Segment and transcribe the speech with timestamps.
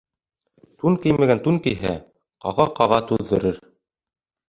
[0.83, 1.93] Тун кеймәгән тун кейһә,
[2.47, 3.65] ҡаға-ҡаға туҙҙырыр.